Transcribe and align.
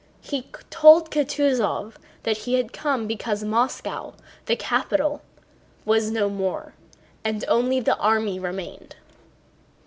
He 0.21 0.49
told 0.71 1.11
Kutúzov 1.11 1.97
that 2.23 2.35
he 2.49 2.55
had 2.55 2.73
come 2.73 3.05
because 3.05 3.43
Moscow, 3.43 4.13
the 4.47 4.55
capital, 4.55 5.21
was 5.85 6.09
no 6.09 6.27
more 6.27 6.73
and 7.23 7.45
only 7.47 7.79
the 7.79 7.97
army 7.97 8.39
remained. 8.39 8.95